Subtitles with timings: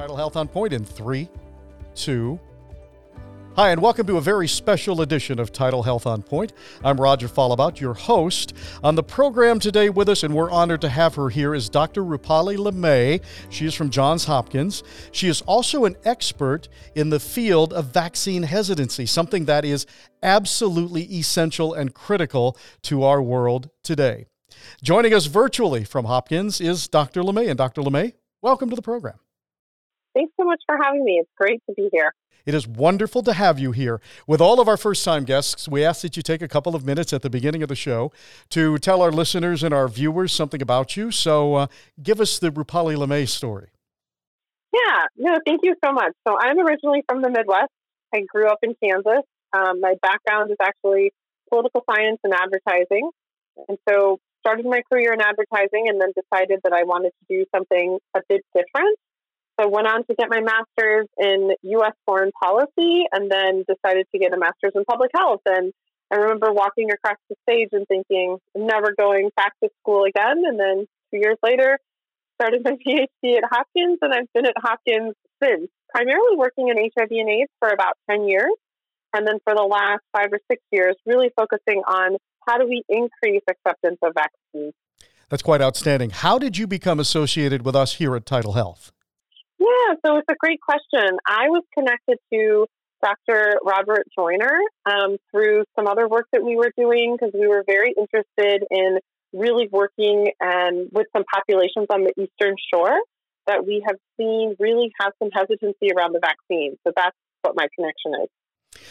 [0.00, 1.28] TidalHealth on Point in three,
[1.94, 2.40] two.
[3.56, 6.54] Hi, and welcome to a very special edition of TidalHealth on Point.
[6.82, 8.54] I'm Roger Fallabout, your host.
[8.82, 12.02] On the program today with us, and we're honored to have her here, is Dr.
[12.02, 13.22] Rupali Limaye.
[13.50, 14.82] She is from Johns Hopkins.
[15.12, 19.84] She is also an expert in the field of vaccine hesitancy, something that is
[20.22, 24.24] absolutely essential and critical to our world today.
[24.82, 27.20] Joining us virtually from Hopkins is Dr.
[27.20, 27.50] Limaye.
[27.50, 27.82] And Dr.
[27.82, 29.18] Limaye, welcome to the program.
[30.14, 31.18] Thanks so much for having me.
[31.20, 32.12] It's great to be here.
[32.46, 34.00] It is wonderful to have you here.
[34.26, 36.84] With all of our first time guests, we ask that you take a couple of
[36.84, 38.12] minutes at the beginning of the show
[38.50, 41.10] to tell our listeners and our viewers something about you.
[41.10, 41.66] So uh,
[42.02, 43.68] give us the Rupali Limaye story.
[44.72, 46.12] Yeah, no, thank you so much.
[46.26, 47.70] So I'm originally from the Midwest.
[48.14, 49.24] I grew up in Kansas.
[49.52, 51.12] Um, my background is actually
[51.50, 53.10] political science and advertising.
[53.68, 57.44] And so started my career in advertising and then decided that I wanted to do
[57.54, 58.98] something a bit different.
[59.60, 61.92] So went on to get my master's in U.S.
[62.06, 65.42] foreign policy, and then decided to get a master's in public health.
[65.44, 65.72] And
[66.10, 70.42] I remember walking across the stage and thinking, I'm never going back to school again.
[70.46, 71.78] And then two years later,
[72.40, 77.10] started my PhD at Hopkins, and I've been at Hopkins since, primarily working in HIV
[77.10, 78.52] and AIDS for about 10 years.
[79.12, 82.82] And then for the last five or six years, really focusing on how do we
[82.88, 84.72] increase acceptance of vaccines.
[85.28, 86.10] That's quite outstanding.
[86.10, 88.92] How did you become associated with us here at TidalHealth?
[89.60, 91.18] Yeah, so it's a great question.
[91.26, 92.66] I was connected to
[93.02, 93.58] Dr.
[93.64, 97.94] Robert Joyner um, through some other work that we were doing because we were very
[97.96, 98.98] interested in
[99.32, 102.98] really working and with some populations on the Eastern Shore
[103.46, 106.76] that we have seen really have some hesitancy around the vaccine.
[106.86, 108.28] So that's what my connection is.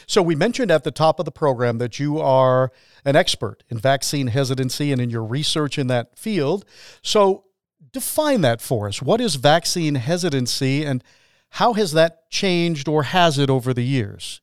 [0.08, 2.72] So, we mentioned at the top of the program that you are
[3.06, 6.66] an expert in vaccine hesitancy and in your research in that field.
[7.02, 7.46] So,
[7.92, 9.02] define that for us.
[9.02, 11.04] What is vaccine hesitancy and
[11.52, 14.42] how has that changed or has it over the years?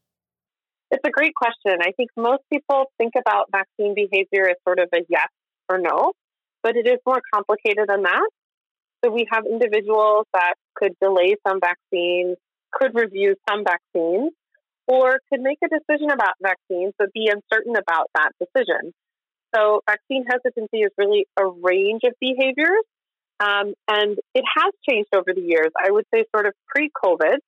[0.91, 1.79] It's a great question.
[1.81, 5.29] I think most people think about vaccine behavior as sort of a yes
[5.69, 6.13] or no,
[6.63, 8.29] but it is more complicated than that.
[9.05, 12.37] So we have individuals that could delay some vaccines,
[12.73, 14.33] could review some vaccines,
[14.87, 18.93] or could make a decision about vaccines but be uncertain about that decision.
[19.55, 22.85] So vaccine hesitancy is really a range of behaviors
[23.41, 25.71] um, and it has changed over the years.
[25.79, 27.39] I would say, sort of pre COVID,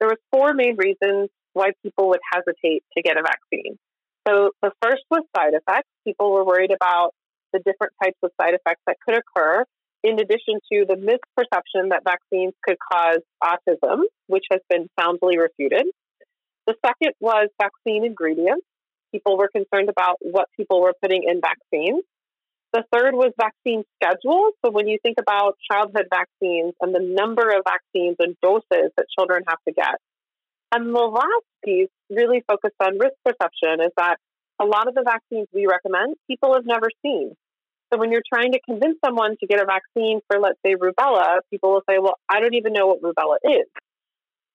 [0.00, 3.78] there was four main reasons why people would hesitate to get a vaccine.
[4.26, 5.88] So the first was side effects.
[6.04, 7.12] People were worried about
[7.52, 9.64] the different types of side effects that could occur,
[10.04, 15.86] in addition to the misperception that vaccines could cause autism, which has been soundly refuted.
[16.66, 18.66] The second was vaccine ingredients.
[19.12, 22.04] People were concerned about what people were putting in vaccines.
[22.78, 24.54] The third was vaccine schedules.
[24.64, 29.06] So when you think about childhood vaccines and the number of vaccines and doses that
[29.18, 29.98] children have to get.
[30.70, 34.18] And the last piece really focused on risk perception is that
[34.60, 37.34] a lot of the vaccines we recommend people have never seen.
[37.92, 41.38] So when you're trying to convince someone to get a vaccine for, let's say, rubella,
[41.50, 43.66] people will say, well, I don't even know what rubella is.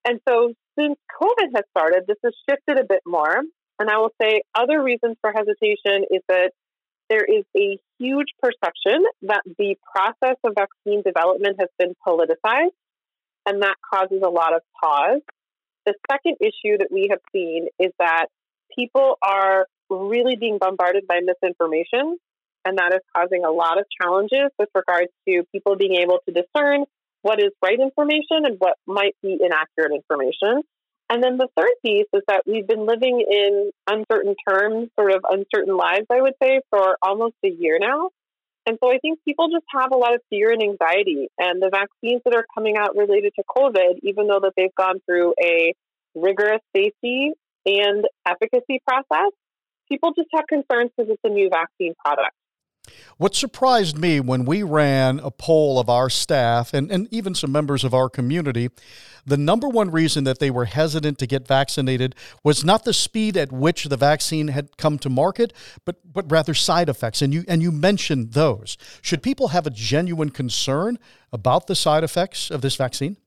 [0.05, 3.41] And so since COVID has started, this has shifted a bit more.
[3.79, 6.51] And I will say other reasons for hesitation is that
[7.09, 12.71] there is a huge perception that the process of vaccine development has been politicized,
[13.45, 15.21] and that causes a lot of pause.
[15.85, 18.27] The second issue that we have seen is that
[18.75, 22.17] people are really being bombarded by misinformation,
[22.65, 26.33] and that is causing a lot of challenges with regards to people being able to
[26.33, 26.85] discern
[27.21, 30.61] what is right information and what might be inaccurate information.
[31.09, 35.21] And then the third piece is that we've been living in uncertain terms, sort of
[35.29, 38.09] uncertain lives, I would say, for almost a year now.
[38.65, 41.27] And so I think people just have a lot of fear and anxiety.
[41.37, 45.01] And the vaccines that are coming out related to COVID, even though that they've gone
[45.05, 45.73] through a
[46.15, 47.31] rigorous safety
[47.65, 49.31] and efficacy process,
[49.89, 52.35] people just have concerns because it's a new vaccine product.
[53.17, 57.51] What surprised me when we ran a poll of our staff and, and even some
[57.51, 58.69] members of our community,
[59.25, 63.37] the number one reason that they were hesitant to get vaccinated was not the speed
[63.37, 65.53] at which the vaccine had come to market,
[65.85, 67.21] but, but rather side effects.
[67.21, 68.77] And you, and you mentioned those.
[69.01, 70.97] Should people have a genuine concern
[71.31, 73.17] about the side effects of this vaccine?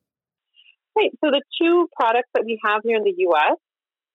[0.96, 1.11] Right.
[1.22, 3.58] So the two products that we have here in the U.S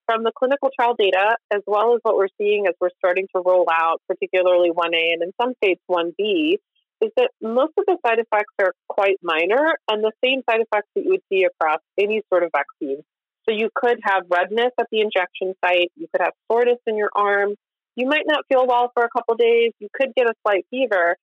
[0.06, 3.42] from the clinical trial data, as well as what we're seeing as we're starting to
[3.44, 6.56] roll out, particularly 1A and in some states 1B,
[7.02, 10.88] is that most of the side effects are quite minor and the same side effects
[10.94, 13.02] that you would see across any sort of vaccine.
[13.48, 17.10] So you could have redness at the injection site, you could have soreness in your
[17.14, 17.54] arm,
[17.96, 21.16] you might not feel well for a couple days, you could get a slight fever,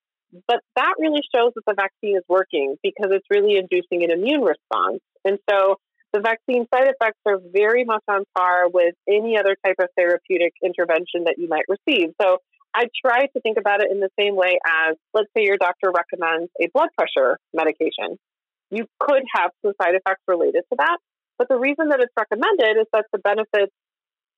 [0.48, 4.42] but that really shows that the vaccine is working because it's really inducing an immune
[4.42, 5.00] response.
[5.26, 5.78] And so
[6.14, 10.54] the vaccine side effects are very much on par with any other type of therapeutic
[10.64, 12.10] intervention that you might receive.
[12.22, 12.38] So
[12.74, 15.92] I try to think about it in the same way as, let's say your doctor
[15.92, 18.18] recommends a blood pressure medication.
[18.72, 20.98] You could have some side effects related to that,
[21.38, 23.74] but the reason that it's recommended is that the benefits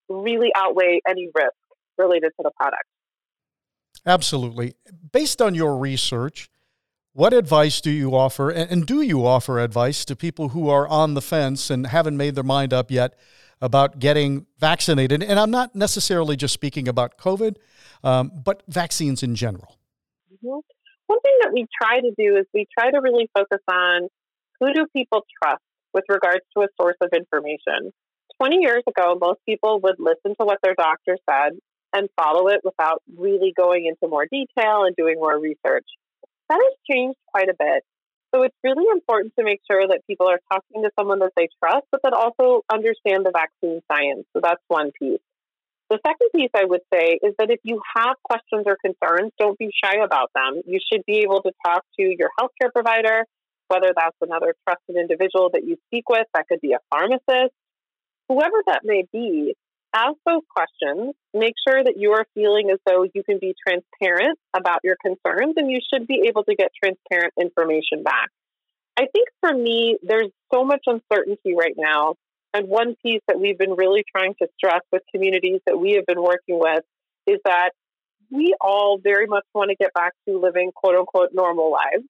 [0.10, 1.56] really outweigh any risk
[1.98, 2.84] related to the product.
[4.06, 4.76] Absolutely.
[5.12, 6.50] Based on your research,
[7.14, 11.14] what advice do you offer, and do you offer advice to people who are on
[11.14, 13.16] the fence and haven't made their mind up yet
[13.62, 15.22] about getting vaccinated?
[15.22, 17.58] And I'm not necessarily just speaking about COVID,
[18.04, 19.78] um, but vaccines in general.
[20.34, 20.60] Mm-hmm.
[21.08, 24.08] One thing that we try to do is we try to really focus on
[24.62, 25.62] who do people trust
[25.94, 27.92] with regards to a source of information.
[28.40, 31.60] 20 years ago, most people would listen to what their doctor said
[31.94, 35.86] and follow it without really going into more detail and doing more research.
[36.52, 37.84] That has changed quite a bit.
[38.36, 41.48] So it's really important to make sure that people are talking to someone that they
[41.64, 44.26] trust, but that also understand the vaccine science.
[44.34, 45.22] So that's one piece.
[45.90, 49.58] The second piece I would say is that if you have questions or concerns, don't
[49.58, 50.62] be shy about them.
[50.68, 53.26] You should be able to talk to your healthcare provider,
[53.70, 57.54] whether that's another trusted individual that you speak with, that could be a pharmacist,
[58.28, 59.56] whoever that may be,
[59.94, 61.14] ask those questions.
[61.34, 65.56] Make sure that you are feeling as though you can be transparent about your concerns
[65.58, 68.30] and you should be able to get transparent information back.
[68.98, 72.16] I think for me, there's so much uncertainty right now.
[72.54, 76.06] And one piece that we've been really trying to stress with communities that we have
[76.06, 76.84] been working with
[77.26, 77.72] is that
[78.30, 82.06] we all very much want to get back to living quote unquote normal lives.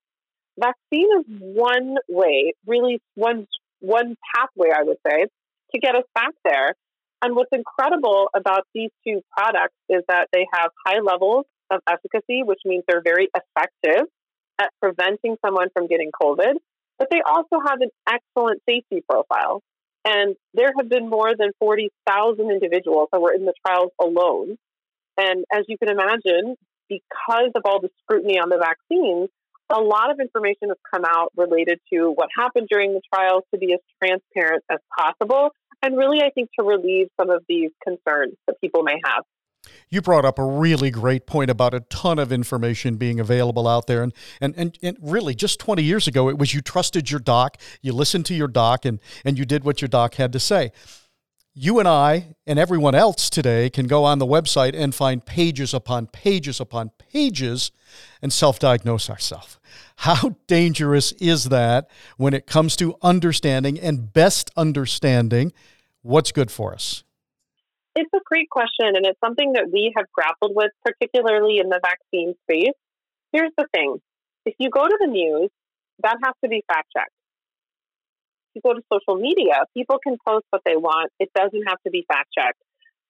[0.58, 3.46] Vaccine is one way, really one
[3.80, 5.26] one pathway, I would say,
[5.72, 6.74] to get us back there.
[7.22, 12.42] And what's incredible about these two products is that they have high levels of efficacy,
[12.42, 14.06] which means they're very effective
[14.60, 16.54] at preventing someone from getting COVID,
[16.98, 19.62] but they also have an excellent safety profile.
[20.04, 24.58] And there have been more than 40,000 individuals that were in the trials alone.
[25.16, 26.56] And as you can imagine,
[26.88, 29.28] because of all the scrutiny on the vaccines,
[29.70, 33.58] a lot of information has come out related to what happened during the trials to
[33.58, 35.50] be as transparent as possible
[35.82, 39.24] and really, I think, to relieve some of these concerns that people may have.
[39.88, 43.86] You brought up a really great point about a ton of information being available out
[43.86, 44.02] there.
[44.02, 47.58] And, and, and, and, really, just 20 years ago, it was you trusted your doc,
[47.80, 50.72] you listened to your doc, and, and you did what your doc had to say.
[51.54, 55.74] You and I and everyone else today can go on the website and find pages
[55.74, 57.70] upon pages upon pages
[58.22, 59.58] and self diagnose ourselves.
[59.96, 65.52] How dangerous is that when it comes to understanding and best understanding
[66.00, 67.04] what's good for us?
[67.94, 71.80] It's a great question, and it's something that we have grappled with, particularly in the
[71.82, 72.72] vaccine space.
[73.30, 74.00] Here's the thing
[74.46, 75.50] if you go to the news,
[76.02, 77.12] that has to be fact checked.
[78.54, 81.90] You go to social media, people can post what they want, it doesn't have to
[81.90, 82.58] be fact checked.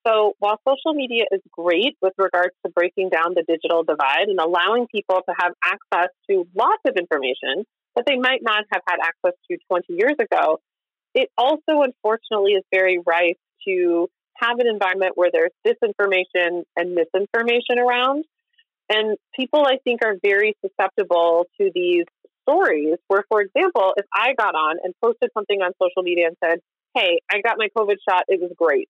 [0.06, 4.38] So while social media is great with regards to breaking down the digital divide and
[4.38, 8.96] allowing people to have access to lots of information that they might not have had
[9.02, 10.58] access to 20 years ago,
[11.14, 13.36] it also unfortunately is very rife
[13.66, 18.24] to have an environment where there's disinformation and misinformation around.
[18.88, 22.06] And people, I think, are very susceptible to these
[22.48, 26.36] stories where, for example, if I got on and posted something on social media and
[26.42, 26.60] said,
[26.94, 28.88] Hey, I got my COVID shot, it was great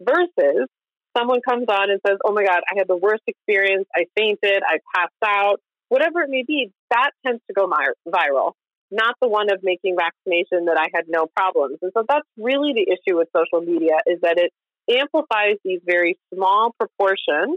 [0.00, 0.68] versus
[1.16, 3.86] someone comes on and says, Oh my God, I had the worst experience.
[3.94, 4.62] I fainted.
[4.66, 5.60] I passed out.
[5.88, 8.52] Whatever it may be, that tends to go viral,
[8.90, 11.78] not the one of making vaccination that I had no problems.
[11.82, 14.52] And so that's really the issue with social media is that it
[14.90, 17.56] amplifies these very small proportion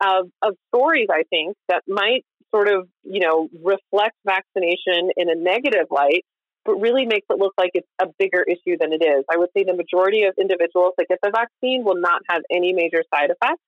[0.00, 5.34] of, of stories, I think, that might sort of, you know, reflect vaccination in a
[5.34, 6.24] negative light
[6.64, 9.24] but really makes it look like it's a bigger issue than it is.
[9.30, 12.72] I would say the majority of individuals that get the vaccine will not have any
[12.72, 13.60] major side effects.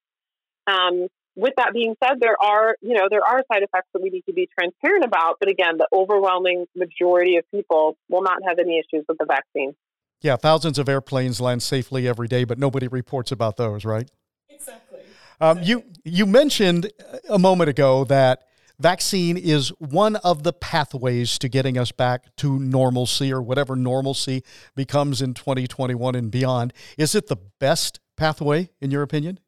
[0.67, 4.09] Um, with that being said, there are, you know, there are side effects that we
[4.09, 5.37] need to be transparent about.
[5.39, 9.75] But again, the overwhelming majority of people will not have any issues with the vaccine.
[10.23, 14.11] Yeah, thousands of airplanes land safely every day, but nobody reports about those, right?
[14.49, 15.01] Exactly.
[15.39, 16.91] Um, you you mentioned
[17.29, 18.47] a moment ago that
[18.79, 24.43] Vaccine is one of the pathways to getting us back to normalcy or whatever normalcy
[24.75, 26.75] becomes in 2021 and beyond.
[26.99, 29.41] Is it the best pathway, in your opinion?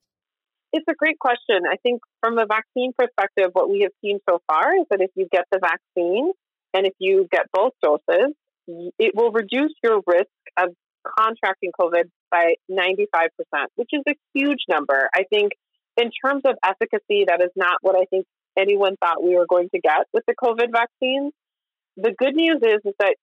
[0.73, 1.61] It's a great question.
[1.71, 5.11] I think from a vaccine perspective, what we have seen so far is that if
[5.15, 6.33] you get the vaccine
[6.73, 8.35] and if you get both doses,
[8.67, 10.75] it will reduce your risk of
[11.19, 13.29] contracting COVID by 95%,
[13.77, 15.09] which is a huge number.
[15.15, 15.53] I think
[15.99, 18.27] in terms of efficacy, that is not what I think
[18.59, 21.33] anyone thought we were going to get with the COVID vaccines.
[21.97, 23.17] The good news is, is that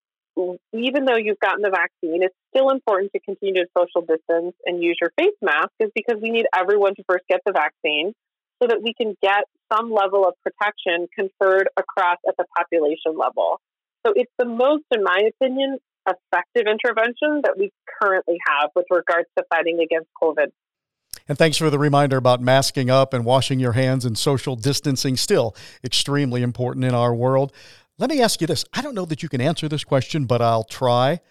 [0.73, 4.83] even though you've gotten the vaccine, it's still important to continue to social distance and
[4.83, 8.13] use your face mask, is because we need everyone to first get the vaccine
[8.61, 13.59] so that we can get some level of protection conferred across at the population level.
[14.05, 15.77] So it's the most, in my opinion,
[16.07, 20.51] effective intervention that we currently have with regards to fighting against COVID.
[21.27, 25.17] And thanks for the reminder about masking up and washing your hands and social distancing,
[25.17, 27.51] still extremely important in our world.
[27.97, 30.41] Let me ask you this I don't know that you can answer this question, but
[30.41, 31.21] I'll try.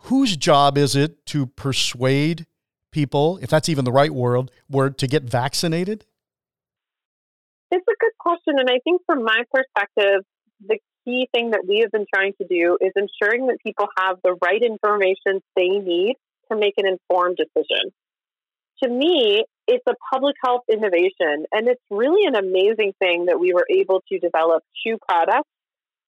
[0.00, 2.46] Whose job is it to persuade
[2.90, 6.04] people, if that's even the right word, word to get vaccinated?
[7.70, 8.54] It's a good question.
[8.58, 10.22] And I think from my perspective,
[10.66, 14.18] the key thing that we have been trying to do is ensuring that people have
[14.22, 16.16] the right information they need
[16.50, 17.92] to make an informed decision.
[18.82, 23.52] To me, it's a public health innovation, and it's really an amazing thing that we
[23.54, 25.48] were able to develop two products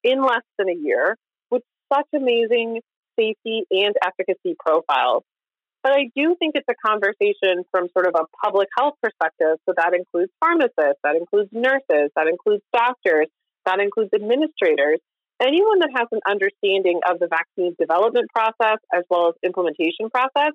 [0.04, 1.16] in less than a year
[1.50, 2.80] with such amazing
[3.18, 5.24] safety and efficacy profiles.
[5.82, 9.58] But I do think it's a conversation from sort of a public health perspective.
[9.66, 13.28] So that includes pharmacists, that includes nurses, that includes doctors,
[13.64, 14.98] that includes administrators.
[15.40, 20.52] Anyone that has an understanding of the vaccine development process as well as implementation process,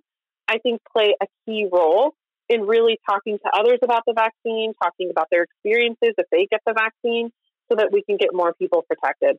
[0.48, 2.14] I think play a key role
[2.50, 6.62] in really talking to others about the vaccine, talking about their experiences if they get
[6.66, 7.32] the vaccine,
[7.72, 9.38] so that we can get more people protected.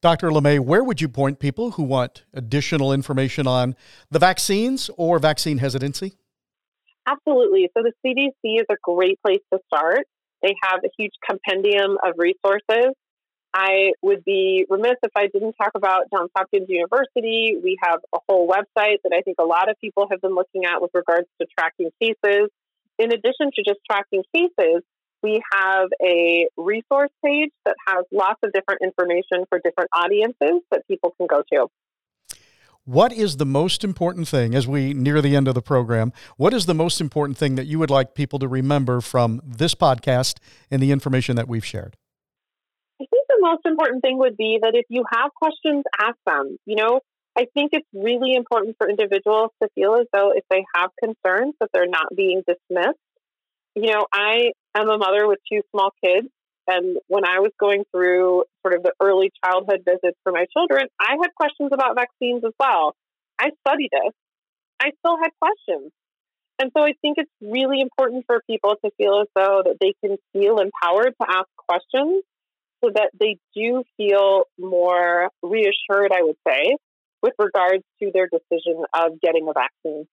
[0.00, 0.30] Dr.
[0.30, 3.76] Limaye, where would you point people who want additional information on
[4.10, 6.14] the vaccines or vaccine hesitancy?
[7.06, 7.68] Absolutely.
[7.76, 10.06] So the CDC is a great place to start.
[10.42, 12.94] They have a huge compendium of resources.
[13.54, 17.56] I would be remiss if I didn't talk about Johns Hopkins University.
[17.62, 20.64] We have a whole website that I think a lot of people have been looking
[20.64, 22.48] at with regards to tracking cases.
[22.98, 24.82] In addition to just tracking cases,
[25.22, 30.86] we have a resource page that has lots of different information for different audiences that
[30.88, 31.68] people can go to.
[32.84, 36.12] What is the most important thing as we near the end of the program?
[36.36, 39.74] What is the most important thing that you would like people to remember from this
[39.74, 41.96] podcast and the information that we've shared?
[43.42, 46.56] Most important thing would be that if you have questions, ask them.
[46.64, 47.00] You know,
[47.36, 51.54] I think it's really important for individuals to feel as though if they have concerns
[51.60, 52.98] that they're not being dismissed
[53.74, 56.28] you know, I am a mother with two small kids.
[56.68, 60.86] And when I was going through sort of the early childhood visits for my children,
[61.00, 62.94] I had questions about vaccines as well.
[63.38, 64.14] I studied it.
[64.80, 65.90] I still had questions.
[66.60, 69.94] And so I think it's really important for people to feel as though that they
[70.04, 72.22] can feel empowered to ask questions
[72.82, 76.76] so that they do feel more reassured, I would say,
[77.22, 80.06] with regards to their decision of getting a vaccine.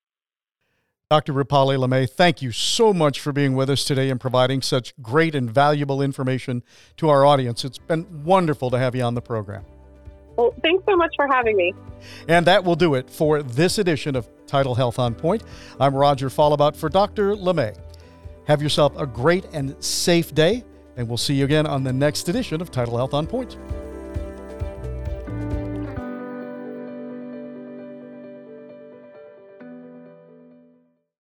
[1.10, 1.34] Dr.
[1.34, 5.34] Rupali Limaye, thank you so much for being with us today and providing such great
[5.34, 6.62] and valuable information
[6.98, 7.66] to our audience.
[7.66, 9.66] It's been wonderful to have you on the program.
[10.38, 11.74] Well, thanks so much for having me.
[12.28, 15.44] And that will do it for this edition of TidalHealth on Point.
[15.80, 17.36] I'm Roger Fallabout for Dr.
[17.36, 17.76] Limaye.
[18.46, 20.64] Have yourself a great and safe day,
[21.00, 23.58] and we'll see you again on the next edition of TidalHealth on Point.